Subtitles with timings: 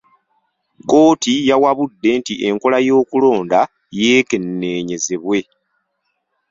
[0.83, 3.59] Kkooti yawabudde nti enkola y'okulonda
[4.01, 5.39] yekenneenyezebwe.